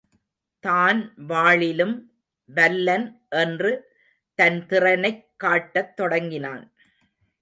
தான் 0.59 1.13
வாளிலும் 1.15 2.11
வல்லன் 2.45 3.21
என்று 3.29 3.91
தன் 4.33 4.65
திறனைக் 4.65 5.25
காட்டத் 5.37 5.95
தொடங்கினான். 5.95 6.71